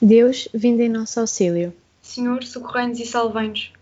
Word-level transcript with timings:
Deus, 0.00 0.46
vindo 0.52 0.82
em 0.82 0.90
nosso 0.90 1.18
auxílio. 1.18 1.74
Senhor, 2.02 2.44
socorrei-nos 2.44 3.00
e 3.00 3.06
salvai-nos. 3.06 3.72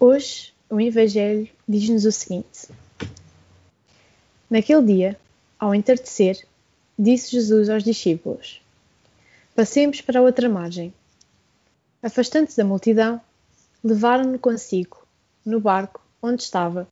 Hoje, 0.00 0.54
o 0.70 0.80
Evangelho 0.80 1.46
diz-nos 1.68 2.06
o 2.06 2.10
seguinte: 2.10 2.68
Naquele 4.48 4.82
dia, 4.86 5.20
ao 5.58 5.74
entardecer, 5.74 6.46
disse 6.98 7.32
Jesus 7.32 7.68
aos 7.68 7.84
discípulos: 7.84 8.62
Passemos 9.54 10.00
para 10.00 10.18
a 10.18 10.22
outra 10.22 10.48
margem. 10.48 10.94
Afastando-se 12.02 12.56
da 12.56 12.64
multidão, 12.64 13.20
levaram-no 13.84 14.38
consigo, 14.38 15.06
no 15.44 15.60
barco 15.60 16.00
onde 16.22 16.42
estava, 16.42 16.88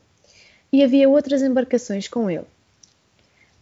e 0.70 0.82
havia 0.82 1.08
outras 1.08 1.40
embarcações 1.40 2.06
com 2.06 2.30
ele. 2.30 2.46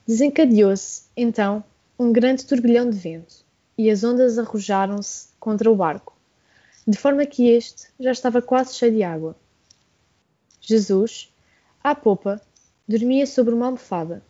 Desencadeou-se, 0.05 1.03
então, 1.17 1.63
um 1.97 2.13
grande 2.13 2.45
turbilhão 2.45 2.91
de 2.91 2.99
vento, 2.99 3.42
e 3.77 3.91
as 3.91 4.05
ondas 4.05 4.39
arrojaram-se 4.39 5.29
contra 5.41 5.71
o 5.71 5.77
barco, 5.77 6.17
de 6.87 6.97
forma 6.97 7.27
que 7.27 7.49
este 7.49 7.89
já 7.99 8.13
estava 8.13 8.43
quase 8.43 8.75
cheio 8.75 8.93
de 8.93 9.03
água. 9.03 9.37
Jesus, 10.61 11.33
à 11.83 11.95
popa, 11.95 12.41
dormia 12.87 13.27
sobre 13.27 13.55
uma 13.55 13.67
almofada. 13.67 14.23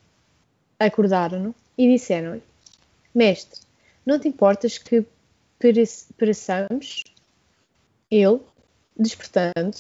Acordaram-no 0.78 1.54
e 1.76 1.92
disseram-lhe: 1.92 2.42
Mestre, 3.14 3.60
não 4.04 4.18
te 4.18 4.28
importas 4.28 4.78
que 4.78 5.04
pereçamos? 6.16 7.04
Ele, 8.10 8.40
despertando, 8.96 9.76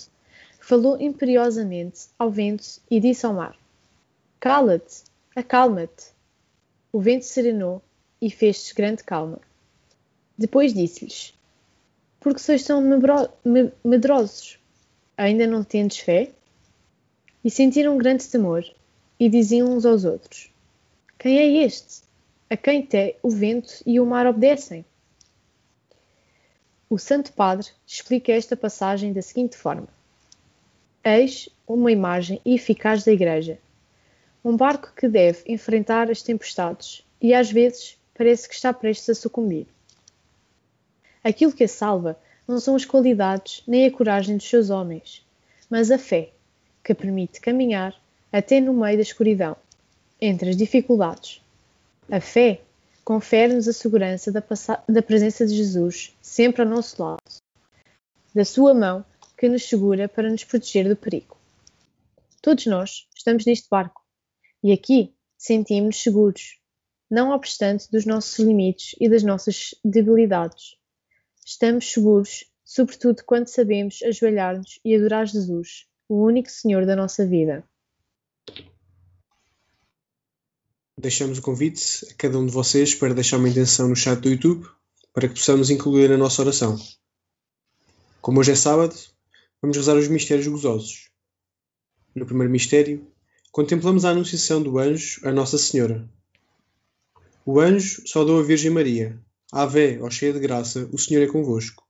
falou 0.60 1.00
imperiosamente 1.00 2.08
ao 2.18 2.30
vento 2.30 2.64
e 2.90 3.00
disse 3.00 3.26
ao 3.26 3.34
mar: 3.34 3.56
Cala-te, 4.38 5.04
acalma-te. 5.34 6.12
O 6.92 7.00
vento 7.00 7.24
serenou 7.24 7.82
e 8.20 8.30
fez-se 8.30 8.74
grande 8.74 9.02
calma. 9.02 9.40
Depois 10.42 10.74
disse-lhes: 10.74 11.38
Porque 12.18 12.40
sois 12.40 12.64
tão 12.64 12.82
medrosos? 13.84 14.58
Ainda 15.16 15.46
não 15.46 15.62
tendes 15.62 15.98
fé? 15.98 16.32
E 17.44 17.48
sentiram 17.48 17.96
grande 17.96 18.26
temor 18.26 18.64
e 19.20 19.28
diziam 19.28 19.72
uns 19.72 19.86
aos 19.86 20.04
outros: 20.04 20.50
Quem 21.16 21.38
é 21.38 21.64
este? 21.64 22.02
A 22.50 22.56
quem 22.56 22.82
até 22.82 23.16
o 23.22 23.30
vento 23.30 23.84
e 23.86 24.00
o 24.00 24.04
mar 24.04 24.26
obedecem? 24.26 24.84
O 26.90 26.98
Santo 26.98 27.32
Padre 27.34 27.68
explica 27.86 28.32
esta 28.32 28.56
passagem 28.56 29.12
da 29.12 29.22
seguinte 29.22 29.56
forma: 29.56 29.86
Eis 31.04 31.48
uma 31.68 31.92
imagem 31.92 32.40
eficaz 32.44 33.04
da 33.04 33.12
Igreja. 33.12 33.60
Um 34.44 34.56
barco 34.56 34.92
que 34.96 35.06
deve 35.06 35.44
enfrentar 35.46 36.10
as 36.10 36.20
tempestades 36.20 37.06
e 37.20 37.32
às 37.32 37.48
vezes 37.48 37.96
parece 38.12 38.48
que 38.48 38.56
está 38.56 38.72
prestes 38.72 39.08
a 39.08 39.14
sucumbir. 39.14 39.68
Aquilo 41.22 41.52
que 41.52 41.64
a 41.64 41.68
salva 41.68 42.18
não 42.46 42.58
são 42.58 42.74
as 42.74 42.84
qualidades 42.84 43.62
nem 43.66 43.86
a 43.86 43.90
coragem 43.90 44.36
dos 44.36 44.48
seus 44.48 44.70
homens, 44.70 45.24
mas 45.70 45.90
a 45.90 45.98
fé, 45.98 46.32
que 46.82 46.94
permite 46.94 47.40
caminhar 47.40 47.94
até 48.32 48.60
no 48.60 48.72
meio 48.74 48.96
da 48.96 49.02
escuridão, 49.02 49.56
entre 50.20 50.50
as 50.50 50.56
dificuldades. 50.56 51.40
A 52.10 52.20
fé 52.20 52.60
confere-nos 53.04 53.68
a 53.68 53.72
segurança 53.72 54.32
da, 54.32 54.42
da 54.88 55.02
presença 55.02 55.46
de 55.46 55.54
Jesus 55.54 56.16
sempre 56.20 56.62
ao 56.62 56.68
nosso 56.68 57.02
lado, 57.02 57.22
da 58.34 58.44
sua 58.44 58.74
mão 58.74 59.04
que 59.36 59.48
nos 59.48 59.68
segura 59.68 60.08
para 60.08 60.30
nos 60.30 60.44
proteger 60.44 60.88
do 60.88 60.96
perigo. 60.96 61.36
Todos 62.40 62.66
nós 62.66 63.06
estamos 63.14 63.44
neste 63.44 63.68
barco 63.68 64.02
e 64.62 64.72
aqui 64.72 65.14
sentimos-nos 65.36 66.02
seguros, 66.02 66.58
não 67.10 67.30
obstante 67.30 67.90
dos 67.90 68.06
nossos 68.06 68.38
limites 68.38 68.94
e 69.00 69.08
das 69.08 69.22
nossas 69.22 69.74
debilidades. 69.84 70.76
Estamos 71.44 71.92
seguros, 71.92 72.44
sobretudo 72.64 73.22
quando 73.24 73.48
sabemos 73.48 74.02
ajoelhar-nos 74.02 74.78
e 74.84 74.94
adorar 74.94 75.26
Jesus, 75.26 75.86
o 76.08 76.24
único 76.24 76.50
Senhor 76.50 76.86
da 76.86 76.96
nossa 76.96 77.26
vida. 77.26 77.64
Deixamos 80.98 81.38
o 81.38 81.42
convite 81.42 82.06
a 82.10 82.14
cada 82.14 82.38
um 82.38 82.46
de 82.46 82.52
vocês 82.52 82.94
para 82.94 83.14
deixar 83.14 83.38
uma 83.38 83.48
intenção 83.48 83.88
no 83.88 83.96
chat 83.96 84.20
do 84.20 84.28
YouTube 84.28 84.68
para 85.12 85.28
que 85.28 85.34
possamos 85.34 85.68
incluir 85.68 86.08
na 86.08 86.16
nossa 86.16 86.42
oração. 86.42 86.78
Como 88.20 88.38
hoje 88.38 88.52
é 88.52 88.54
sábado, 88.54 88.94
vamos 89.60 89.76
rezar 89.76 89.96
os 89.96 90.08
mistérios 90.08 90.46
gozosos. 90.46 91.10
No 92.14 92.24
primeiro 92.24 92.52
mistério, 92.52 93.06
contemplamos 93.50 94.04
a 94.04 94.10
anunciação 94.10 94.62
do 94.62 94.78
anjo 94.78 95.20
a 95.26 95.32
Nossa 95.32 95.58
Senhora. 95.58 96.08
O 97.44 97.58
anjo 97.58 98.06
saudou 98.06 98.38
a 98.38 98.42
Virgem 98.42 98.70
Maria. 98.70 99.18
Ave, 99.54 100.00
ó 100.00 100.08
cheia 100.08 100.32
de 100.32 100.40
graça, 100.40 100.88
o 100.90 100.98
Senhor 100.98 101.22
é 101.22 101.26
convosco. 101.26 101.86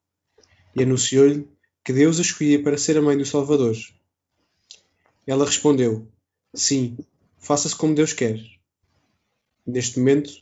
E 0.75 0.83
anunciou-lhe 0.83 1.49
que 1.85 1.93
Deus 1.93 2.19
a 2.19 2.23
escolhia 2.23 2.61
para 2.61 2.77
ser 2.77 2.99
a 2.99 3.03
mãe 3.03 3.17
do 3.17 3.25
Salvador. 3.25 3.77
Ela 5.25 5.45
respondeu: 5.45 6.09
Sim, 6.53 6.99
faça-se 7.39 7.77
como 7.77 7.95
Deus 7.95 8.13
quer. 8.13 8.41
Neste 9.65 10.01
momento, 10.01 10.33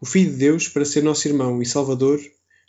o 0.00 0.04
Filho 0.04 0.32
de 0.32 0.36
Deus, 0.36 0.66
para 0.66 0.84
ser 0.84 1.04
nosso 1.04 1.28
irmão 1.28 1.62
e 1.62 1.66
Salvador, 1.66 2.20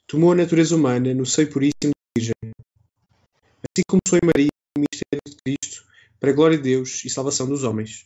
tomou 0.06 0.34
a 0.34 0.36
natureza 0.36 0.76
humana 0.76 1.12
no 1.16 1.26
seio 1.26 1.50
puríssimo 1.50 1.90
da 1.90 2.16
Virgem. 2.16 2.36
Assim 2.44 3.84
começou 3.88 4.20
em 4.22 4.28
Maria 4.28 4.50
o 4.78 4.82
mistério 4.82 5.22
de 5.28 5.36
Cristo, 5.44 5.84
para 6.20 6.30
a 6.30 6.34
glória 6.34 6.58
de 6.58 6.64
Deus 6.64 7.04
e 7.06 7.10
salvação 7.10 7.50
dos 7.50 7.64
homens. 7.64 8.06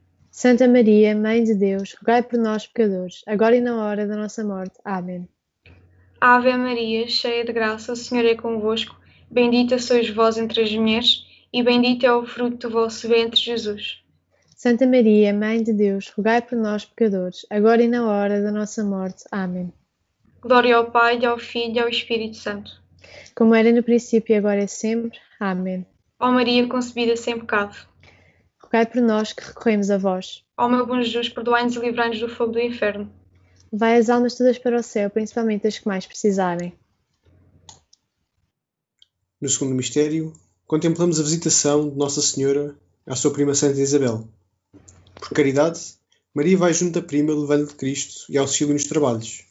Santa 0.31 0.65
Maria, 0.65 1.13
Mãe 1.13 1.43
de 1.43 1.53
Deus, 1.53 1.93
rogai 1.99 2.23
por 2.23 2.39
nós, 2.39 2.65
pecadores, 2.65 3.21
agora 3.27 3.53
e 3.53 3.59
na 3.59 3.83
hora 3.85 4.07
da 4.07 4.15
nossa 4.15 4.41
morte. 4.45 4.79
Amém. 4.85 5.27
Ave 6.21 6.55
Maria, 6.55 7.05
cheia 7.09 7.43
de 7.43 7.51
graça, 7.51 7.91
o 7.91 7.97
Senhor 7.97 8.23
é 8.25 8.33
convosco. 8.33 8.95
Bendita 9.29 9.77
sois 9.77 10.09
vós 10.09 10.37
entre 10.37 10.61
as 10.61 10.73
mulheres, 10.73 11.25
e 11.51 11.61
bendito 11.61 12.05
é 12.05 12.15
o 12.15 12.25
fruto 12.25 12.69
do 12.69 12.73
vosso 12.73 13.09
ventre, 13.09 13.41
Jesus. 13.41 14.01
Santa 14.55 14.87
Maria, 14.87 15.33
Mãe 15.33 15.61
de 15.61 15.73
Deus, 15.73 16.07
rogai 16.15 16.41
por 16.41 16.57
nós, 16.57 16.85
pecadores, 16.85 17.45
agora 17.49 17.83
e 17.83 17.89
na 17.89 18.07
hora 18.07 18.41
da 18.41 18.53
nossa 18.53 18.85
morte. 18.85 19.25
Amém. 19.33 19.73
Glória 20.39 20.77
ao 20.77 20.89
Pai, 20.91 21.23
ao 21.25 21.37
Filho 21.37 21.75
e 21.75 21.79
ao 21.79 21.89
Espírito 21.89 22.37
Santo. 22.37 22.81
Como 23.35 23.53
era 23.53 23.69
no 23.73 23.83
princípio 23.83 24.33
e 24.33 24.37
agora 24.37 24.63
é 24.63 24.67
sempre. 24.67 25.19
Amém. 25.37 25.85
Ó 26.17 26.31
Maria 26.31 26.65
concebida 26.69 27.17
sem 27.17 27.37
pecado. 27.37 27.90
Rogai 28.71 28.85
por 28.85 29.01
nós 29.01 29.33
que 29.33 29.43
recorremos 29.43 29.91
a 29.91 29.97
vós. 29.97 30.45
Ó 30.57 30.69
meu 30.69 30.87
bom 30.87 31.01
Jesus, 31.01 31.27
perdoai-nos 31.27 31.75
e 31.75 31.79
livrai-nos 31.79 32.21
do 32.21 32.29
fogo 32.29 32.53
do 32.53 32.59
inferno. 32.59 33.11
Vai 33.69 33.97
as 33.97 34.09
almas 34.09 34.35
todas 34.35 34.57
para 34.57 34.79
o 34.79 34.83
céu, 34.83 35.09
principalmente 35.09 35.67
as 35.67 35.77
que 35.77 35.85
mais 35.85 36.05
precisarem. 36.05 36.73
No 39.41 39.49
segundo 39.49 39.75
mistério, 39.75 40.31
contemplamos 40.65 41.19
a 41.19 41.23
visitação 41.23 41.89
de 41.89 41.97
Nossa 41.97 42.21
Senhora 42.21 42.73
à 43.05 43.13
sua 43.13 43.33
prima 43.33 43.53
Santa 43.53 43.77
Isabel. 43.77 44.25
Por 45.15 45.31
caridade, 45.31 45.81
Maria 46.33 46.57
vai 46.57 46.73
junto 46.73 46.93
da 46.93 47.05
prima 47.05 47.33
levando 47.33 47.67
de 47.67 47.75
Cristo 47.75 48.31
e 48.31 48.37
auxílio 48.37 48.73
nos 48.73 48.85
trabalhos. 48.85 49.43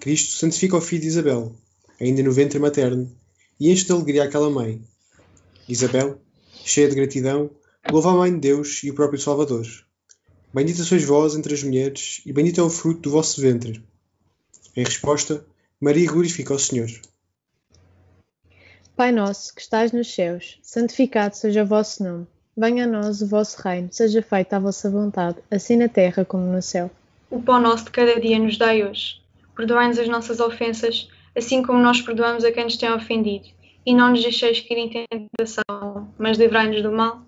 Cristo 0.00 0.38
santifica 0.38 0.74
o 0.74 0.80
filho 0.80 1.02
de 1.02 1.08
Isabel, 1.08 1.54
ainda 2.00 2.22
no 2.22 2.32
ventre 2.32 2.58
materno, 2.58 3.14
e 3.60 3.70
enche 3.70 3.84
de 3.84 3.92
alegria 3.92 4.24
aquela 4.24 4.48
mãe. 4.48 4.80
Isabel, 5.68 6.18
cheia 6.64 6.88
de 6.88 6.94
gratidão, 6.94 7.50
louva 7.90 8.10
a 8.10 8.14
Mãe 8.14 8.32
de 8.32 8.40
Deus 8.40 8.82
e 8.82 8.90
o 8.90 8.94
próprio 8.94 9.20
Salvador. 9.20 9.66
Bendita 10.52 10.82
sois 10.82 11.04
vós 11.04 11.36
entre 11.36 11.54
as 11.54 11.62
mulheres, 11.62 12.22
e 12.24 12.32
bendito 12.32 12.60
é 12.60 12.64
o 12.64 12.70
fruto 12.70 13.02
do 13.02 13.10
vosso 13.10 13.40
ventre. 13.40 13.82
Em 14.76 14.84
resposta, 14.84 15.44
Maria 15.80 16.10
glorifica 16.10 16.54
o 16.54 16.58
Senhor. 16.58 16.88
Pai 18.96 19.12
nosso, 19.12 19.54
que 19.54 19.60
estais 19.60 19.92
nos 19.92 20.12
céus, 20.12 20.58
santificado 20.62 21.36
seja 21.36 21.62
o 21.62 21.66
vosso 21.66 22.02
nome. 22.02 22.26
Venha 22.56 22.84
a 22.84 22.86
nós 22.88 23.22
o 23.22 23.28
vosso 23.28 23.62
reino, 23.62 23.88
seja 23.92 24.20
feita 24.20 24.56
a 24.56 24.58
vossa 24.58 24.90
vontade, 24.90 25.38
assim 25.48 25.76
na 25.76 25.88
terra 25.88 26.24
como 26.24 26.52
no 26.52 26.60
céu. 26.60 26.90
O 27.30 27.40
pão 27.40 27.60
nosso 27.60 27.84
de 27.84 27.90
cada 27.92 28.18
dia 28.18 28.38
nos 28.38 28.58
dai 28.58 28.82
hoje. 28.82 29.20
Perdoai-nos 29.54 29.98
as 29.98 30.08
nossas 30.08 30.40
ofensas, 30.40 31.08
assim 31.36 31.62
como 31.62 31.78
nós 31.78 32.00
perdoamos 32.00 32.42
a 32.42 32.50
quem 32.50 32.64
nos 32.64 32.76
tem 32.76 32.90
ofendido. 32.90 33.46
E 33.86 33.94
não 33.94 34.10
nos 34.10 34.22
deixeis 34.22 34.60
cair 34.60 34.78
em 34.78 35.06
tentação, 35.06 36.12
mas 36.18 36.36
livrai-nos 36.36 36.82
do 36.82 36.90
mal. 36.90 37.27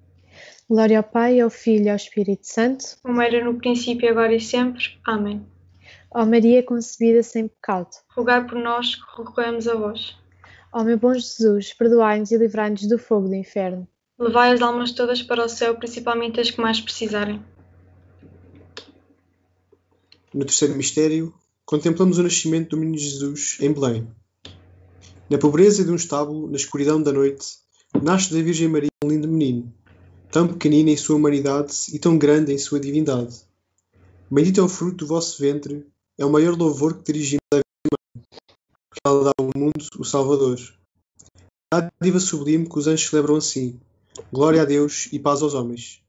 Glória 0.71 0.99
ao 0.99 1.03
Pai, 1.03 1.41
ao 1.41 1.49
Filho 1.49 1.87
e 1.87 1.89
ao 1.89 1.97
Espírito 1.97 2.47
Santo, 2.47 2.85
como 3.03 3.21
era 3.21 3.43
no 3.43 3.57
princípio, 3.57 4.09
agora 4.09 4.33
e 4.33 4.39
sempre. 4.39 4.81
Amém. 5.03 5.45
Ó 6.09 6.25
Maria 6.25 6.63
concebida 6.63 7.21
sem 7.21 7.49
pecado, 7.49 7.89
rogai 8.15 8.47
por 8.47 8.57
nós 8.57 8.95
que 8.95 9.01
recorremos 9.17 9.67
a 9.67 9.75
vós. 9.75 10.15
Ó 10.71 10.81
meu 10.85 10.97
bom 10.97 11.13
Jesus, 11.13 11.73
perdoai-nos 11.73 12.31
e 12.31 12.37
livrai-nos 12.37 12.87
do 12.87 12.97
fogo 12.97 13.27
do 13.27 13.35
inferno. 13.35 13.85
Levai 14.17 14.53
as 14.53 14.61
almas 14.61 14.93
todas 14.93 15.21
para 15.21 15.43
o 15.43 15.49
céu, 15.49 15.75
principalmente 15.75 16.39
as 16.39 16.49
que 16.49 16.61
mais 16.61 16.79
precisarem. 16.79 17.43
No 20.33 20.45
terceiro 20.45 20.73
mistério, 20.75 21.33
contemplamos 21.65 22.17
o 22.17 22.23
nascimento 22.23 22.69
do 22.69 22.77
menino 22.77 22.97
Jesus 22.97 23.57
em 23.59 23.73
Belém. 23.73 24.07
Na 25.29 25.37
pobreza 25.37 25.83
de 25.83 25.91
um 25.91 25.95
estábulo, 25.95 26.49
na 26.49 26.55
escuridão 26.55 27.03
da 27.03 27.11
noite, 27.11 27.45
nasce 28.01 28.33
da 28.33 28.41
Virgem 28.41 28.69
Maria 28.69 28.89
um 29.03 29.09
lindo 29.09 29.27
menino, 29.27 29.73
tão 30.31 30.47
pequenino 30.47 30.89
em 30.89 30.97
sua 30.97 31.17
humanidade 31.17 31.73
e 31.93 31.99
tão 31.99 32.17
grande 32.17 32.53
em 32.53 32.57
sua 32.57 32.79
divindade. 32.79 33.41
Bendito 34.29 34.61
é 34.61 34.63
o 34.63 34.69
fruto 34.69 34.97
do 34.97 35.07
vosso 35.07 35.41
ventre, 35.41 35.85
é 36.17 36.23
o 36.23 36.31
maior 36.31 36.57
louvor 36.57 36.97
que 36.97 37.11
dirigimos 37.11 37.41
à 37.53 37.57
Virgem 37.57 37.91
Mãe, 37.91 38.23
porque 38.89 39.01
ela 39.05 39.23
dá 39.25 39.31
ao 39.37 39.49
mundo 39.53 39.85
o 39.99 40.05
Salvador. 40.05 40.57
A 41.73 41.81
dádiva 41.81 42.19
sublime 42.19 42.67
que 42.67 42.79
os 42.79 42.87
anjos 42.87 43.09
celebram 43.09 43.35
assim, 43.35 43.77
Glória 44.31 44.61
a 44.61 44.65
Deus 44.65 45.09
e 45.11 45.19
paz 45.19 45.41
aos 45.41 45.53
homens. 45.53 46.01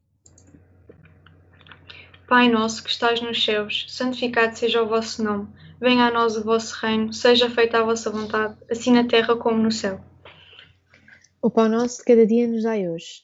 Pai 2.27 2.49
nosso 2.49 2.83
que 2.83 2.89
estás 2.89 3.21
nos 3.21 3.43
céus, 3.43 3.85
santificado 3.89 4.57
seja 4.57 4.81
o 4.81 4.87
vosso 4.87 5.23
nome. 5.23 5.47
Venha 5.79 6.07
a 6.07 6.11
nós 6.11 6.37
o 6.37 6.43
vosso 6.43 6.75
reino, 6.81 7.13
seja 7.13 7.49
feita 7.49 7.79
a 7.79 7.83
vossa 7.83 8.09
vontade, 8.09 8.55
assim 8.69 8.93
na 8.93 9.05
terra 9.05 9.35
como 9.35 9.61
no 9.61 9.71
céu. 9.71 9.99
O 11.41 11.49
pão 11.49 11.67
nosso 11.67 11.97
de 11.97 12.05
cada 12.05 12.25
dia 12.25 12.47
nos 12.47 12.63
dai 12.63 12.89
hoje. 12.89 13.23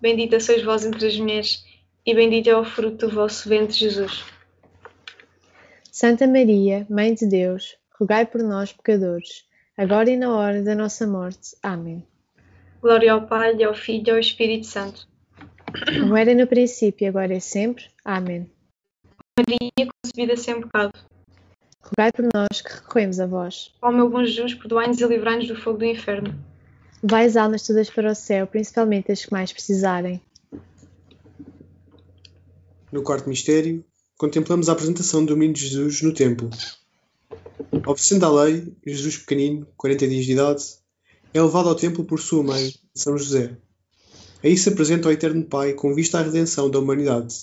Bendita 0.00 0.40
sois 0.40 0.62
vós 0.62 0.84
entre 0.84 1.06
as 1.06 1.16
mulheres, 1.18 1.64
e 2.06 2.14
bendito 2.14 2.48
é 2.48 2.56
o 2.56 2.64
fruto 2.64 3.06
do 3.06 3.14
vosso 3.14 3.48
ventre, 3.48 3.76
Jesus. 3.76 4.24
Santa 5.92 6.26
Maria, 6.26 6.86
Mãe 6.88 7.12
de 7.12 7.26
Deus, 7.26 7.76
rogai 7.98 8.24
por 8.24 8.42
nós, 8.42 8.72
pecadores, 8.72 9.44
agora 9.76 10.10
e 10.10 10.16
na 10.16 10.34
hora 10.34 10.62
da 10.62 10.74
nossa 10.74 11.06
morte. 11.06 11.54
Amém. 11.62 12.06
Glória 12.80 13.12
ao 13.12 13.26
Pai, 13.26 13.54
e 13.56 13.64
ao 13.64 13.74
Filho 13.74 14.04
e 14.06 14.10
ao 14.10 14.18
Espírito 14.18 14.66
Santo. 14.66 15.06
Como 16.00 16.16
era 16.16 16.34
no 16.34 16.46
princípio, 16.46 17.08
agora 17.08 17.34
e 17.34 17.40
sempre. 17.40 17.84
Amém. 18.02 18.50
Maria, 19.38 19.88
concebida 20.02 20.36
sem 20.36 20.62
pecado. 20.62 20.92
Rogai 21.82 22.10
por 22.12 22.26
nós 22.34 22.62
que 22.62 22.72
recorremos 22.72 23.20
a 23.20 23.26
vós. 23.26 23.74
Ó 23.82 23.90
meu 23.90 24.08
bom 24.08 24.24
Jesus, 24.24 24.54
perdoai-nos 24.54 25.00
e 25.00 25.06
livrai-nos 25.06 25.48
do 25.48 25.56
fogo 25.56 25.78
do 25.78 25.84
inferno. 25.84 26.49
Levai 27.02 27.26
as 27.26 27.36
almas 27.36 27.66
todas 27.66 27.88
para 27.88 28.12
o 28.12 28.14
céu, 28.14 28.46
principalmente 28.46 29.10
as 29.10 29.24
que 29.24 29.32
mais 29.32 29.52
precisarem. 29.52 30.20
No 32.92 33.02
quarto 33.02 33.28
mistério, 33.28 33.84
contemplamos 34.18 34.68
a 34.68 34.72
apresentação 34.72 35.24
do 35.24 35.36
menino 35.36 35.56
Jesus 35.56 36.02
no 36.02 36.12
templo. 36.12 36.50
Obedecendo 37.86 38.26
à 38.26 38.44
lei, 38.44 38.72
Jesus 38.86 39.16
pequenino, 39.16 39.66
40 39.76 40.08
dias 40.08 40.26
de 40.26 40.32
idade, 40.32 40.64
é 41.32 41.40
levado 41.40 41.68
ao 41.68 41.74
templo 41.74 42.04
por 42.04 42.20
sua 42.20 42.42
mãe, 42.42 42.74
São 42.94 43.16
José. 43.16 43.56
Aí 44.42 44.56
se 44.56 44.68
apresenta 44.68 45.08
ao 45.08 45.12
Eterno 45.12 45.44
Pai 45.44 45.72
com 45.72 45.94
vista 45.94 46.18
à 46.18 46.22
redenção 46.22 46.70
da 46.70 46.78
humanidade. 46.78 47.34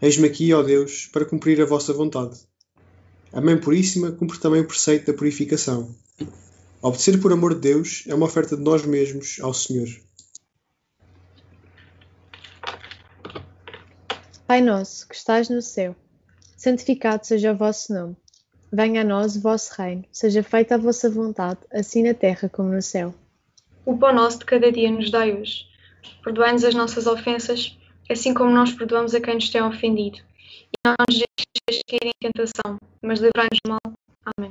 Eis-me 0.00 0.26
aqui, 0.26 0.52
ó 0.52 0.62
Deus, 0.62 1.06
para 1.12 1.24
cumprir 1.24 1.60
a 1.60 1.66
vossa 1.66 1.92
vontade. 1.92 2.38
A 3.32 3.40
Mãe 3.40 3.58
Puríssima 3.58 4.12
cumpre 4.12 4.38
também 4.38 4.60
o 4.60 4.66
preceito 4.66 5.06
da 5.06 5.16
purificação. 5.16 5.94
Obedecer 6.84 7.18
por 7.18 7.32
amor 7.32 7.54
de 7.54 7.60
Deus 7.62 8.04
é 8.06 8.14
uma 8.14 8.26
oferta 8.26 8.58
de 8.58 8.62
nós 8.62 8.84
mesmos 8.84 9.38
ao 9.40 9.54
Senhor. 9.54 9.88
Pai 14.46 14.60
nosso, 14.60 15.08
que 15.08 15.14
estais 15.14 15.48
no 15.48 15.62
céu, 15.62 15.96
santificado 16.58 17.24
seja 17.24 17.52
o 17.52 17.56
vosso 17.56 17.90
nome. 17.90 18.14
Venha 18.70 19.00
a 19.00 19.04
nós 19.04 19.34
o 19.34 19.40
vosso 19.40 19.72
reino, 19.80 20.04
seja 20.12 20.42
feita 20.42 20.74
a 20.74 20.78
vossa 20.78 21.08
vontade, 21.08 21.58
assim 21.72 22.02
na 22.02 22.12
terra 22.12 22.50
como 22.50 22.68
no 22.68 22.82
céu. 22.82 23.14
O 23.86 23.96
pão 23.96 24.14
nosso 24.14 24.40
de 24.40 24.44
cada 24.44 24.70
dia 24.70 24.90
nos 24.90 25.10
dai 25.10 25.32
hoje. 25.32 25.64
Perdoai-nos 26.22 26.64
as 26.64 26.74
nossas 26.74 27.06
ofensas, 27.06 27.78
assim 28.10 28.34
como 28.34 28.50
nós 28.50 28.74
perdoamos 28.74 29.14
a 29.14 29.22
quem 29.22 29.36
nos 29.36 29.48
tem 29.48 29.62
ofendido. 29.62 30.18
E 30.18 30.76
não 30.86 30.94
nos 31.08 31.18
deixes 31.18 31.82
cair 31.88 32.10
em 32.10 32.30
tentação, 32.30 32.76
mas 33.00 33.20
livrai-nos 33.20 33.58
do 33.64 33.70
mal. 33.70 33.94
Amém. 34.36 34.50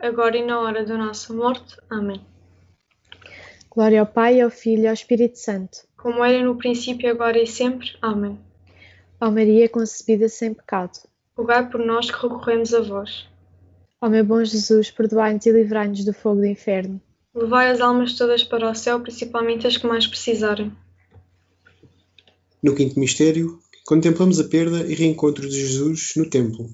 agora 0.00 0.36
e 0.36 0.44
na 0.44 0.60
hora 0.60 0.84
da 0.84 0.96
nossa 0.96 1.32
morte. 1.32 1.76
Amém. 1.88 2.20
Glória 3.70 4.00
ao 4.00 4.06
Pai, 4.06 4.40
ao 4.40 4.50
Filho 4.50 4.82
e 4.82 4.86
ao 4.88 4.94
Espírito 4.94 5.38
Santo, 5.38 5.78
como 5.96 6.24
era 6.24 6.42
no 6.42 6.56
princípio, 6.56 7.10
agora 7.10 7.40
e 7.40 7.46
sempre. 7.46 7.90
Amém. 8.02 8.38
Ó 9.20 9.30
Maria 9.30 9.68
concebida 9.68 10.28
sem 10.28 10.54
pecado, 10.54 10.98
rogai 11.36 11.68
por 11.68 11.84
nós 11.84 12.10
que 12.10 12.20
recorremos 12.20 12.72
a 12.74 12.80
vós. 12.80 13.28
Ó 14.00 14.08
meu 14.08 14.24
bom 14.24 14.42
Jesus, 14.42 14.90
perdoai-nos 14.90 15.44
e 15.44 15.52
livrai-nos 15.52 16.04
do 16.04 16.14
fogo 16.14 16.40
do 16.40 16.46
inferno. 16.46 17.00
Levai 17.34 17.70
as 17.70 17.80
almas 17.80 18.16
todas 18.16 18.42
para 18.42 18.68
o 18.68 18.74
céu, 18.74 18.98
principalmente 19.00 19.66
as 19.66 19.76
que 19.76 19.86
mais 19.86 20.06
precisarem. 20.06 20.72
No 22.62 22.74
quinto 22.74 22.98
mistério, 22.98 23.58
contemplamos 23.86 24.40
a 24.40 24.44
perda 24.44 24.86
e 24.86 24.94
reencontro 24.94 25.48
de 25.48 25.54
Jesus 25.54 26.14
no 26.16 26.28
templo. 26.28 26.68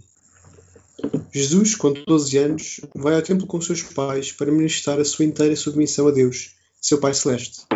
Jesus, 1.33 1.75
com 1.75 1.93
12 1.93 2.39
anos, 2.39 2.81
vai 2.95 3.15
ao 3.15 3.23
templo 3.23 3.47
com 3.47 3.61
seus 3.61 3.83
pais 3.83 4.33
para 4.33 4.51
manifestar 4.51 4.99
a 4.99 5.05
sua 5.05 5.25
inteira 5.25 5.55
submissão 5.55 6.09
a 6.09 6.11
Deus, 6.11 6.55
seu 6.81 6.99
Pai 6.99 7.13
Celeste. 7.13 7.67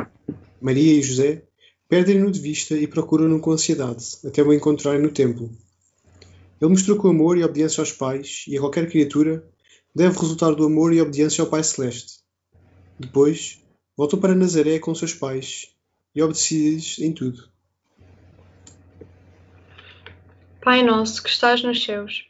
Maria 0.60 0.94
e 0.94 1.02
José 1.02 1.44
perdem-no 1.88 2.30
de 2.30 2.40
vista 2.40 2.74
e 2.74 2.86
procuram-no 2.86 3.40
com 3.40 3.50
ansiedade, 3.50 4.04
até 4.24 4.42
o 4.42 4.52
encontrarem 4.52 5.02
no 5.02 5.10
templo. 5.10 5.50
Ele 6.60 6.70
mostrou 6.70 6.98
que 6.98 7.06
o 7.06 7.10
amor 7.10 7.36
e 7.36 7.42
a 7.42 7.46
obediência 7.46 7.80
aos 7.80 7.92
pais 7.92 8.44
e 8.46 8.56
a 8.56 8.60
qualquer 8.60 8.88
criatura 8.88 9.44
deve 9.94 10.18
resultar 10.18 10.52
do 10.52 10.64
amor 10.64 10.92
e 10.92 11.00
obediência 11.00 11.42
ao 11.42 11.50
Pai 11.50 11.64
Celeste. 11.64 12.20
Depois, 12.98 13.60
voltou 13.96 14.20
para 14.20 14.34
Nazaré 14.34 14.78
com 14.78 14.94
seus 14.94 15.14
pais 15.14 15.74
e 16.14 16.22
obedecidos 16.22 16.98
em 16.98 17.12
tudo. 17.12 17.48
Pai 20.62 20.82
nosso 20.82 21.22
que 21.22 21.30
estás 21.30 21.62
nos 21.62 21.82
céus, 21.82 22.29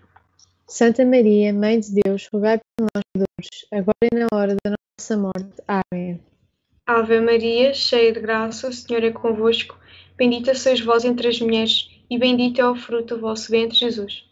Santa 0.71 1.03
Maria, 1.03 1.53
Mãe 1.53 1.81
de 1.81 2.01
Deus, 2.01 2.29
rogai 2.31 2.57
por 2.57 2.87
nós, 2.95 3.03
pecadores, 3.13 3.65
agora 3.73 4.07
e 4.09 4.15
na 4.15 4.27
hora 4.33 4.55
da 4.63 4.71
nossa 4.71 5.17
morte. 5.17 5.61
Amém. 5.67 6.17
Ave 6.87 7.19
Maria, 7.19 7.73
cheia 7.73 8.13
de 8.13 8.21
graça, 8.21 8.69
o 8.69 8.71
Senhor 8.71 9.03
é 9.03 9.11
convosco. 9.11 9.77
Bendita 10.15 10.55
sois 10.55 10.79
vós 10.79 11.03
entre 11.03 11.27
as 11.27 11.41
mulheres, 11.41 11.89
e 12.09 12.17
bendito 12.17 12.61
é 12.61 12.69
o 12.69 12.73
fruto 12.73 13.15
do 13.15 13.21
vosso 13.21 13.51
ventre, 13.51 13.77
Jesus. 13.77 14.23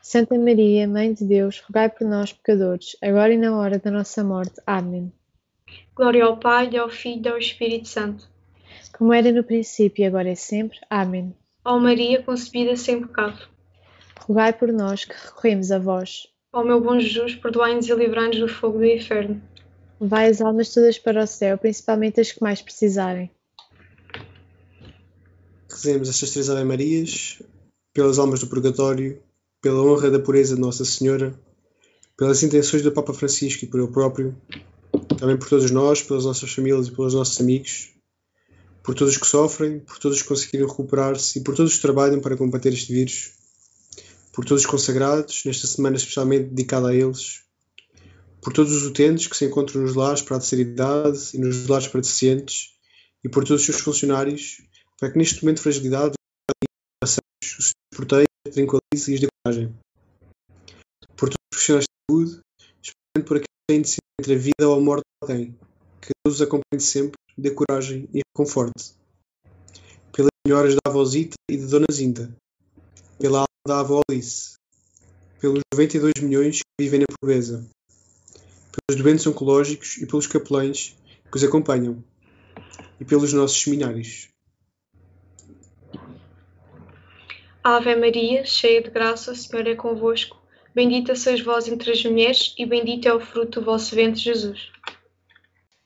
Santa 0.00 0.38
Maria, 0.38 0.88
Mãe 0.88 1.12
de 1.12 1.26
Deus, 1.26 1.60
rogai 1.60 1.90
por 1.90 2.08
nós, 2.08 2.32
pecadores, 2.32 2.96
agora 3.02 3.34
e 3.34 3.36
na 3.36 3.54
hora 3.54 3.78
da 3.78 3.90
nossa 3.90 4.24
morte. 4.24 4.58
Amém. 4.66 5.12
Glória 5.94 6.24
ao 6.24 6.38
Pai, 6.38 6.74
ao 6.78 6.88
Filho 6.88 7.26
e 7.26 7.28
ao 7.28 7.36
Espírito 7.36 7.88
Santo. 7.88 8.26
Como 8.96 9.12
era 9.12 9.30
no 9.30 9.44
princípio 9.44 10.02
e 10.02 10.06
agora 10.06 10.30
é 10.30 10.34
sempre. 10.34 10.78
Amém. 10.88 11.36
Ó 11.62 11.78
Maria, 11.78 12.22
concebida 12.22 12.74
sem 12.74 13.02
pecado. 13.02 13.57
Rogai 14.20 14.52
por 14.52 14.72
nós 14.72 15.04
que 15.04 15.14
recorremos 15.14 15.70
a 15.70 15.78
vós. 15.78 16.28
Ó 16.52 16.64
meu 16.64 16.80
bom 16.80 16.98
Jesus, 16.98 17.34
perdoai-nos 17.34 17.88
e 17.88 17.94
livrai-nos 17.94 18.38
do 18.38 18.48
fogo 18.48 18.78
do 18.78 18.84
inferno. 18.84 19.40
Vai 20.00 20.28
as 20.28 20.40
almas 20.40 20.72
todas 20.72 20.98
para 20.98 21.24
o 21.24 21.26
céu, 21.26 21.58
principalmente 21.58 22.20
as 22.20 22.32
que 22.32 22.42
mais 22.42 22.62
precisarem. 22.62 23.30
Rezemos 25.70 26.08
estas 26.08 26.30
três 26.30 26.48
Ave 26.48 26.64
Marias 26.64 27.42
pelas 27.92 28.18
almas 28.18 28.40
do 28.40 28.46
purgatório, 28.46 29.20
pela 29.60 29.82
honra 29.82 30.10
da 30.10 30.18
pureza 30.18 30.54
de 30.54 30.60
Nossa 30.60 30.84
Senhora, 30.84 31.34
pelas 32.16 32.42
intenções 32.42 32.82
do 32.82 32.92
Papa 32.92 33.12
Francisco 33.12 33.64
e 33.64 33.68
por 33.68 33.80
eu 33.80 33.88
próprio, 33.88 34.36
também 35.18 35.36
por 35.36 35.48
todos 35.48 35.70
nós, 35.70 36.02
pelas 36.02 36.24
nossas 36.24 36.52
famílias 36.52 36.88
e 36.88 36.92
pelos 36.92 37.14
nossos 37.14 37.40
amigos, 37.40 37.92
por 38.82 38.94
todos 38.94 39.16
que 39.16 39.26
sofrem, 39.26 39.80
por 39.80 39.98
todos 39.98 40.22
que 40.22 40.28
conseguiram 40.28 40.66
recuperar-se 40.66 41.38
e 41.38 41.42
por 41.42 41.54
todos 41.54 41.76
que 41.76 41.82
trabalham 41.82 42.20
para 42.20 42.36
combater 42.36 42.72
este 42.72 42.92
vírus, 42.92 43.32
por 44.38 44.44
todos 44.44 44.62
os 44.62 44.70
consagrados, 44.70 45.42
nesta 45.44 45.66
semana 45.66 45.96
especialmente 45.96 46.50
dedicada 46.50 46.90
a 46.90 46.94
eles, 46.94 47.42
por 48.40 48.52
todos 48.52 48.70
os 48.72 48.84
utentes 48.84 49.26
que 49.26 49.36
se 49.36 49.46
encontram 49.46 49.82
nos 49.82 49.96
lares 49.96 50.22
para 50.22 50.36
a 50.36 50.38
terceira 50.38 50.70
idade 50.70 51.18
e 51.34 51.38
nos 51.38 51.66
lares 51.66 51.88
para 51.88 52.00
deficientes, 52.00 52.72
e 53.24 53.28
por 53.28 53.42
todos 53.42 53.62
os 53.62 53.66
seus 53.66 53.80
funcionários, 53.80 54.62
para 54.96 55.10
que 55.10 55.18
neste 55.18 55.42
momento 55.42 55.56
de 55.56 55.62
fragilidade 55.64 56.14
os 57.02 57.72
proteja, 57.90 58.28
tranquilize 58.44 59.10
e 59.10 59.14
os 59.14 59.20
dê 59.20 59.26
coragem. 59.44 59.74
Por 61.16 61.30
todos 61.30 61.34
os 61.34 61.48
profissionais 61.50 61.84
de 61.84 61.90
saúde, 62.08 62.40
especialmente 62.80 63.26
por 63.26 63.36
aqueles 63.38 63.48
que 63.48 63.72
têm 63.72 63.82
decidido 63.82 64.06
entre 64.20 64.34
a 64.34 64.38
vida 64.38 64.68
ou 64.68 64.74
a 64.76 64.80
morte 64.80 65.02
de 65.02 65.32
alguém, 65.32 65.58
que 66.00 66.10
Deus 66.24 66.36
os 66.36 66.42
acompanhe 66.42 66.80
sempre, 66.80 67.18
dê 67.36 67.50
coragem 67.50 68.08
e 68.14 68.20
reconforte. 68.32 68.94
Pelas 70.12 70.30
senhoras 70.46 70.74
da 70.74 70.80
avó 70.88 71.04
Zita 71.04 71.34
e 71.50 71.56
de 71.56 71.66
Dona 71.66 71.86
Zinta, 71.90 72.32
pela 73.18 73.48
da 73.68 73.80
avó 73.80 74.00
Alice, 74.10 74.56
pelos 75.38 75.60
92 75.74 76.14
milhões 76.22 76.60
que 76.60 76.84
vivem 76.84 77.00
na 77.00 77.06
pobreza, 77.20 77.68
pelos 78.88 79.02
doentes 79.02 79.26
oncológicos 79.26 79.98
e 79.98 80.06
pelos 80.06 80.26
capelães 80.26 80.96
que 81.30 81.36
os 81.36 81.44
acompanham, 81.44 82.02
e 82.98 83.04
pelos 83.04 83.34
nossos 83.34 83.60
seminários. 83.60 84.30
Ave 87.62 87.94
Maria, 87.94 88.42
cheia 88.46 88.82
de 88.82 88.88
graça, 88.88 89.32
o 89.32 89.36
Senhor 89.36 89.66
é 89.66 89.74
convosco. 89.74 90.40
Bendita 90.74 91.14
sois 91.14 91.42
vós 91.42 91.68
entre 91.68 91.92
as 91.92 92.02
mulheres, 92.02 92.54
e 92.56 92.64
bendito 92.64 93.06
é 93.06 93.12
o 93.12 93.20
fruto 93.20 93.60
do 93.60 93.66
vosso 93.66 93.94
ventre, 93.94 94.20
Jesus. 94.20 94.72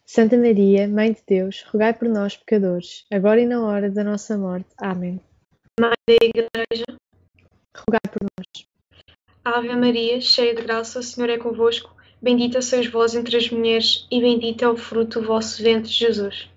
Santa 0.06 0.36
Maria, 0.36 0.86
Mãe 0.86 1.14
de 1.14 1.22
Deus, 1.26 1.64
rogai 1.72 1.92
por 1.94 2.08
nós, 2.08 2.36
pecadores, 2.36 3.04
agora 3.10 3.40
e 3.40 3.46
na 3.46 3.66
hora 3.66 3.90
da 3.90 4.04
nossa 4.04 4.38
morte. 4.38 4.68
Amém. 4.78 5.20
Mãe 5.80 5.90
da 6.06 6.14
Igreja, 6.14 7.01
rogai 7.76 8.00
por 8.10 8.22
nós. 8.22 8.66
Ave 9.44 9.74
Maria, 9.74 10.20
cheia 10.20 10.54
de 10.54 10.62
graça, 10.62 11.00
o 11.00 11.02
Senhor 11.02 11.28
é 11.28 11.38
convosco. 11.38 11.94
Bendita 12.20 12.62
sois 12.62 12.86
vós 12.86 13.14
entre 13.14 13.36
as 13.36 13.50
mulheres, 13.50 14.06
e 14.10 14.20
bendito 14.20 14.64
é 14.64 14.68
o 14.68 14.76
fruto 14.76 15.20
do 15.20 15.26
vosso 15.26 15.60
ventre, 15.60 15.90
Jesus. 15.90 16.48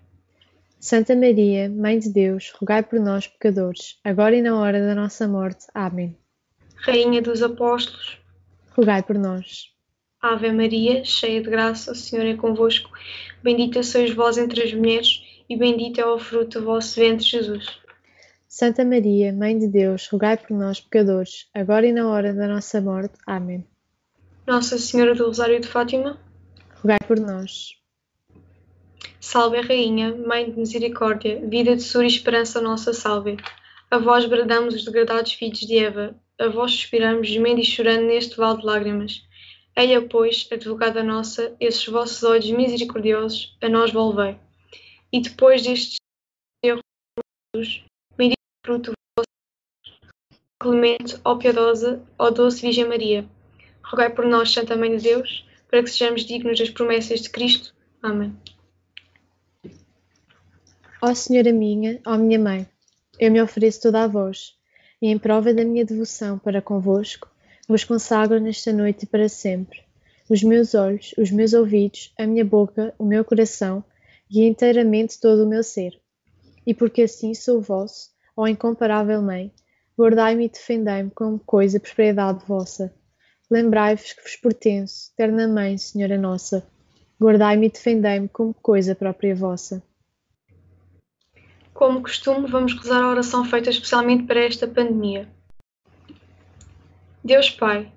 Santa 0.80 1.16
Maria, 1.16 1.68
Mãe 1.68 1.98
de 1.98 2.12
Deus, 2.12 2.54
rogai 2.60 2.84
por 2.84 3.00
nós, 3.00 3.26
pecadores, 3.26 3.98
agora 4.04 4.36
e 4.36 4.42
na 4.44 4.60
hora 4.60 4.80
da 4.80 4.94
nossa 4.94 5.28
morte. 5.28 5.66
Amém. 5.74 6.16
Rainha 6.76 7.24
dos 7.24 7.42
Apóstolos, 7.42 8.20
rogai 8.76 9.02
por 9.02 9.18
nós. 9.18 9.74
Ave 10.22 10.52
Maria, 10.52 11.04
cheia 11.04 11.42
de 11.42 11.50
graça, 11.50 11.92
o 11.92 11.96
Senhor 11.96 12.26
é 12.28 12.36
convosco. 12.36 12.92
Bendita 13.42 13.82
sois 13.82 14.14
vós 14.14 14.38
entre 14.38 14.62
as 14.62 14.74
mulheres, 14.74 15.24
e 15.50 15.58
bendito 15.58 16.00
é 16.00 16.06
o 16.06 16.20
fruto 16.20 16.60
do 16.60 16.66
vosso 16.66 17.00
ventre, 17.00 17.26
Jesus. 17.26 17.80
Santa 18.58 18.86
Maria, 18.86 19.34
Mãe 19.34 19.60
de 19.60 19.68
Deus, 19.68 20.08
rogai 20.08 20.38
por 20.38 20.52
nós, 20.52 20.80
pecadores, 20.80 21.50
agora 21.54 21.86
e 21.86 21.92
na 21.92 22.08
hora 22.08 22.34
da 22.34 22.48
nossa 22.48 22.80
morte. 22.80 23.14
Amém. 23.28 23.68
Nossa 24.48 24.78
Senhora 24.78 25.14
do 25.14 25.26
Rosário 25.26 25.60
de 25.60 25.68
Fátima, 25.68 26.18
rogai 26.82 27.00
por 27.06 27.20
nós. 27.20 27.78
Salve 29.20 29.60
Rainha, 29.60 30.16
Mãe 30.16 30.50
de 30.50 30.58
Misericórdia, 30.58 31.46
vida 31.46 31.76
de 31.76 31.82
sura 31.82 32.06
e 32.06 32.08
esperança 32.08 32.62
nossa 32.62 32.94
salve. 32.94 33.36
A 33.92 33.98
vós 33.98 34.26
bradamos 34.26 34.74
os 34.74 34.86
degradados 34.86 35.34
filhos 35.34 35.60
de 35.60 35.78
Eva, 35.78 36.16
a 36.40 36.48
vós 36.48 36.72
suspiramos, 36.72 37.28
gemendo 37.28 37.60
e 37.60 37.66
chorando 37.66 38.06
neste 38.06 38.38
vale 38.38 38.60
de 38.60 38.66
lágrimas. 38.66 39.28
Ela, 39.76 40.02
pois, 40.08 40.48
advogada 40.50 41.04
nossa, 41.04 41.54
esses 41.60 41.86
vossos 41.88 42.24
olhos 42.24 42.50
misericordiosos, 42.50 43.58
a 43.62 43.68
nós 43.68 43.92
volvei. 43.92 44.38
E 45.12 45.20
depois 45.20 45.62
destes 45.62 45.98
erros, 46.64 47.84
fruto 48.66 48.94
vosso, 49.16 49.28
clemente, 50.60 51.16
ó 51.24 51.36
piedosa, 51.36 52.02
ó 52.18 52.32
doce 52.32 52.64
Virgem 52.64 52.88
Maria. 52.88 53.24
Rogai 53.84 54.10
por 54.10 54.26
nós, 54.26 54.52
Santa 54.52 54.76
Mãe 54.76 54.98
de 54.98 55.04
Deus, 55.04 55.48
para 55.70 55.84
que 55.84 55.90
sejamos 55.92 56.26
dignos 56.26 56.58
das 56.58 56.72
promessas 56.72 57.22
de 57.22 57.30
Cristo. 57.30 57.76
Amém. 58.02 58.36
Ó 61.00 61.14
Senhora 61.14 61.54
minha, 61.54 62.02
ó 62.08 62.18
minha 62.18 62.40
Mãe, 62.40 62.68
eu 63.20 63.32
me 63.32 63.40
ofereço 63.40 63.84
toda 63.84 64.04
a 64.04 64.08
vós, 64.08 64.56
e 65.00 65.10
em 65.10 65.20
prova 65.20 65.54
da 65.54 65.64
minha 65.64 65.86
devoção 65.86 66.40
para 66.40 66.60
convosco, 66.60 67.30
vos 67.68 67.84
consagro 67.84 68.40
nesta 68.40 68.74
noite 68.74 69.04
e 69.04 69.08
para 69.08 69.30
sempre, 69.30 69.84
os 70.28 70.42
meus 70.42 70.74
olhos, 70.74 71.14
os 71.20 71.30
meus 71.30 71.54
ouvidos, 71.54 72.12
a 72.18 72.26
minha 72.26 72.44
boca, 72.44 72.96
o 72.98 73.06
meu 73.06 73.24
coração 73.24 73.84
e 74.28 74.44
inteiramente 74.44 75.20
todo 75.20 75.44
o 75.44 75.48
meu 75.48 75.62
ser. 75.62 76.02
E 76.66 76.74
porque 76.74 77.04
assim 77.04 77.36
sou 77.36 77.62
vosso, 77.62 78.15
ó 78.36 78.48
incomparável 78.48 79.22
Mãe, 79.22 79.52
guardai-me 79.98 80.46
e 80.46 80.50
defendei-me 80.50 81.10
como 81.12 81.40
coisa 81.40 81.80
propriedade 81.80 82.44
vossa. 82.46 82.94
Lembrai-vos 83.50 84.14
que 84.14 84.24
vos 84.24 84.36
pertenço, 84.36 85.14
terna 85.16 85.48
Mãe, 85.48 85.78
Senhora 85.78 86.18
Nossa, 86.18 86.68
guardai-me 87.20 87.68
e 87.68 87.72
defendei-me 87.72 88.28
como 88.28 88.54
coisa 88.54 88.96
própria 88.96 89.36
vossa. 89.36 89.84
Como 91.74 92.02
costume, 92.02 92.48
vamos 92.48 92.74
rezar 92.74 93.04
a 93.04 93.10
oração 93.10 93.44
feita 93.44 93.70
especialmente 93.70 94.24
para 94.24 94.40
esta 94.40 94.68
pandemia. 94.68 95.30
Deus 97.24 97.50
Pai, 97.50 97.92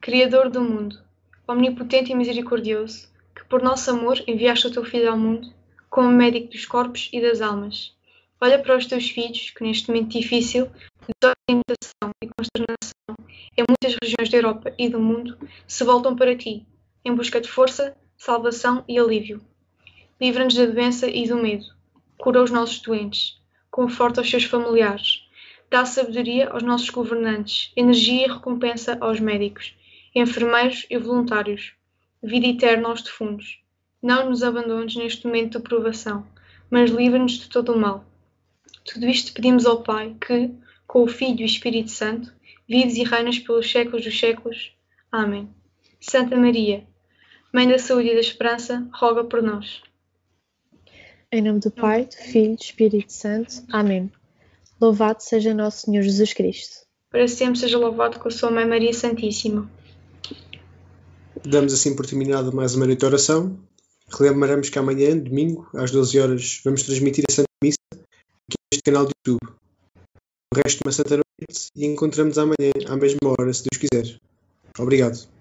Criador 0.00 0.50
do 0.50 0.60
mundo, 0.60 1.02
omnipotente 1.48 2.12
e 2.12 2.14
misericordioso, 2.14 3.08
que 3.34 3.44
por 3.44 3.62
nosso 3.62 3.90
amor 3.90 4.22
enviaste 4.26 4.66
o 4.66 4.70
teu 4.70 4.84
Filho 4.84 5.10
ao 5.10 5.18
mundo, 5.18 5.52
como 5.88 6.08
médico 6.08 6.48
dos 6.48 6.66
corpos 6.66 7.08
e 7.12 7.20
das 7.20 7.40
almas. 7.40 7.95
Olha 8.40 8.58
para 8.58 8.76
os 8.76 8.86
teus 8.86 9.08
filhos, 9.08 9.50
que 9.50 9.64
neste 9.64 9.88
momento 9.88 10.18
difícil, 10.18 10.66
de 10.66 11.12
desorientação 11.20 12.10
e 12.22 12.28
consternação, 12.28 13.16
em 13.56 13.64
muitas 13.68 13.96
regiões 14.02 14.28
da 14.30 14.36
Europa 14.36 14.74
e 14.78 14.88
do 14.88 15.00
mundo, 15.00 15.38
se 15.66 15.84
voltam 15.84 16.14
para 16.14 16.36
ti, 16.36 16.66
em 17.04 17.14
busca 17.14 17.40
de 17.40 17.48
força, 17.48 17.96
salvação 18.16 18.84
e 18.88 18.98
alívio. 18.98 19.40
Livra-nos 20.20 20.54
da 20.54 20.66
doença 20.66 21.08
e 21.08 21.26
do 21.26 21.36
medo 21.36 21.76
cura 22.18 22.42
os 22.42 22.50
nossos 22.50 22.80
doentes, 22.80 23.38
conforta 23.70 24.20
os 24.20 24.30
seus 24.30 24.44
familiares, 24.44 25.24
dá 25.70 25.84
sabedoria 25.84 26.48
aos 26.48 26.62
nossos 26.62 26.90
governantes, 26.90 27.72
energia 27.76 28.26
e 28.26 28.32
recompensa 28.32 28.96
aos 29.00 29.20
médicos, 29.20 29.74
enfermeiros 30.14 30.86
e 30.88 30.96
voluntários, 30.96 31.74
vida 32.22 32.46
eterna 32.46 32.88
aos 32.88 33.02
defuntos. 33.02 33.60
Não 34.02 34.30
nos 34.30 34.42
abandones 34.42 34.96
neste 34.96 35.26
momento 35.26 35.58
de 35.58 35.64
provação, 35.64 36.26
mas 36.70 36.90
livra-nos 36.90 37.32
de 37.32 37.48
todo 37.48 37.72
o 37.72 37.78
mal. 37.78 38.04
Tudo 38.86 39.08
isto 39.08 39.32
pedimos 39.32 39.66
ao 39.66 39.82
Pai, 39.82 40.14
que, 40.20 40.50
com 40.86 41.02
o 41.02 41.08
Filho 41.08 41.40
e 41.40 41.42
o 41.42 41.46
Espírito 41.46 41.90
Santo, 41.90 42.32
vives 42.68 42.96
e 42.96 43.02
reinas 43.02 43.38
pelos 43.38 43.70
séculos 43.70 44.04
dos 44.04 44.18
séculos. 44.18 44.72
Amém. 45.10 45.48
Santa 46.00 46.36
Maria, 46.36 46.86
Mãe 47.52 47.66
da 47.66 47.78
Saúde 47.78 48.10
e 48.10 48.14
da 48.14 48.20
Esperança, 48.20 48.88
roga 48.92 49.24
por 49.24 49.42
nós. 49.42 49.82
Em 51.32 51.42
nome 51.42 51.58
do 51.58 51.70
Pai, 51.70 52.04
do 52.04 52.14
Filho 52.14 52.52
e 52.52 52.56
do 52.56 52.62
Espírito 52.62 53.12
Santo. 53.12 53.64
Amém. 53.70 54.10
Louvado 54.80 55.22
seja 55.22 55.52
nosso 55.52 55.86
Senhor 55.86 56.02
Jesus 56.02 56.32
Cristo. 56.32 56.86
Para 57.10 57.26
sempre 57.26 57.58
seja 57.58 57.78
louvado 57.78 58.20
com 58.20 58.28
a 58.28 58.30
sua 58.30 58.50
Mãe 58.50 58.66
Maria 58.66 58.92
Santíssima. 58.92 59.68
Damos 61.44 61.72
assim 61.72 61.96
por 61.96 62.06
terminada 62.06 62.52
mais 62.52 62.74
uma 62.74 62.86
noite 62.86 63.00
de 63.00 63.06
oração. 63.06 63.58
Relembramos 64.16 64.68
que 64.68 64.78
amanhã, 64.78 65.16
domingo, 65.16 65.68
às 65.74 65.90
12 65.90 66.20
horas, 66.20 66.60
vamos 66.64 66.82
transmitir 66.84 67.24
a 67.28 67.32
Santa 67.32 67.48
Missa 67.62 67.78
aqui 68.48 68.56
neste 68.72 68.82
canal 68.82 69.04
do 69.04 69.12
YouTube. 69.26 69.54
O 70.52 70.56
resto 70.56 70.78
de 70.78 70.82
uma 70.86 70.92
Santa 70.92 71.16
Noite 71.16 71.68
e 71.74 71.86
encontramos 71.86 72.38
amanhã 72.38 72.72
à 72.88 72.96
mesma 72.96 73.34
hora, 73.38 73.52
se 73.52 73.64
Deus 73.64 73.80
quiser. 73.80 74.18
Obrigado. 74.78 75.35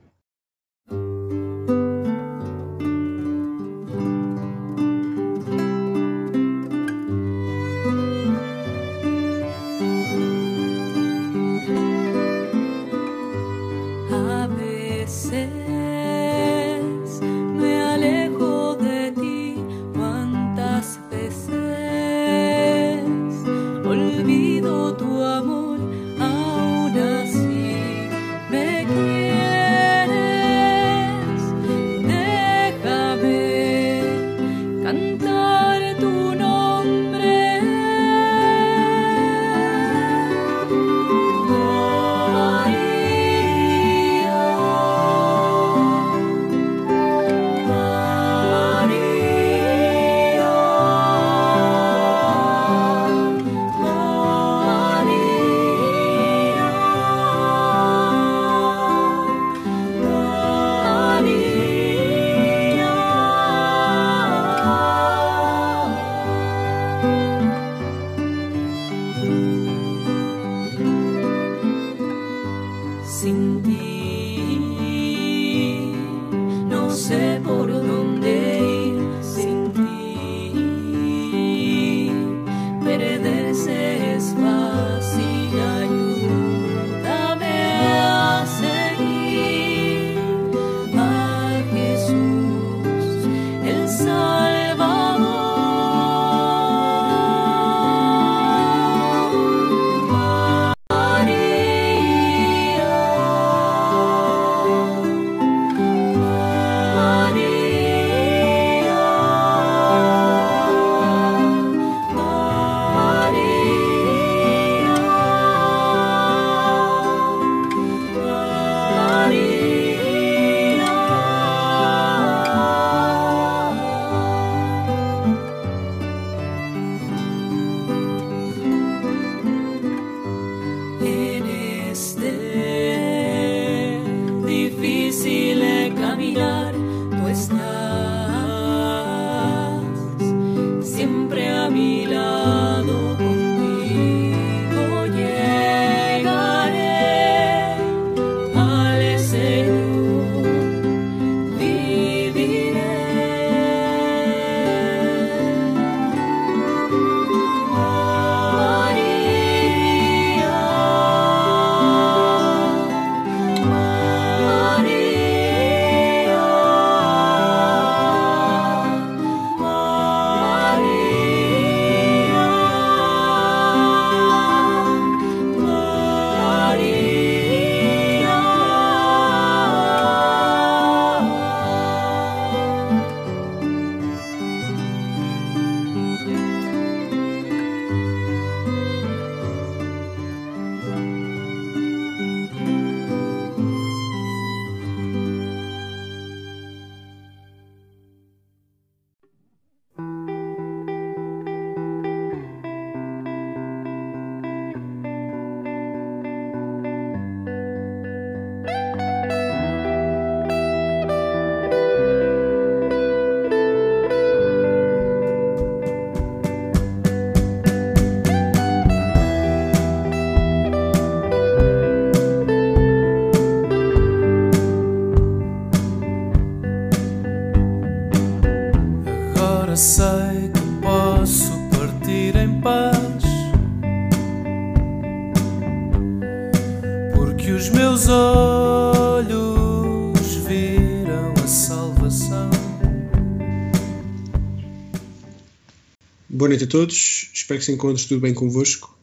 Noite 246.56 246.64
a 246.64 246.68
todos, 246.68 247.30
espero 247.34 247.60
que 247.60 247.66
se 247.66 247.72
encontre 247.74 248.08
tudo 248.08 248.22
bem 248.22 248.34
convosco. 248.34 248.98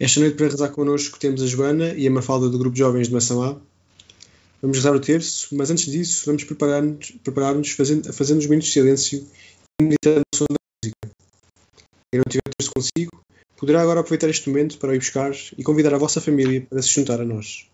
Esta 0.00 0.18
noite 0.18 0.34
para 0.34 0.48
rezar 0.48 0.70
connosco 0.70 1.20
temos 1.20 1.40
a 1.40 1.46
Joana 1.46 1.94
e 1.94 2.04
a 2.04 2.10
Mafalda 2.10 2.48
do 2.48 2.58
Grupo 2.58 2.74
de 2.74 2.80
Jovens 2.80 3.06
de 3.06 3.14
Massamá. 3.14 3.56
Vamos 4.60 4.78
rezar 4.78 4.92
o 4.92 4.98
terço, 4.98 5.54
mas 5.54 5.70
antes 5.70 5.86
disso 5.86 6.26
vamos 6.26 6.42
preparar-nos 6.42 7.12
preparar 7.22 7.54
fazendo, 7.64 8.12
fazendo 8.12 8.40
os 8.40 8.46
minutos 8.46 8.66
de 8.66 8.72
silêncio 8.72 9.24
e 9.80 9.84
meditando 9.84 10.22
o 10.34 10.36
som 10.36 10.46
da 10.50 10.56
música. 10.82 11.16
Quem 12.10 12.18
não 12.18 12.24
tiver 12.28 12.42
texto 12.58 12.72
consigo, 12.74 13.24
poderá 13.56 13.80
agora 13.80 14.00
aproveitar 14.00 14.28
este 14.28 14.48
momento 14.48 14.76
para 14.78 14.96
ir 14.96 14.98
buscar 14.98 15.32
e 15.56 15.62
convidar 15.62 15.94
a 15.94 15.98
vossa 15.98 16.20
família 16.20 16.66
para 16.68 16.82
se 16.82 16.88
juntar 16.88 17.20
a 17.20 17.24
nós. 17.24 17.68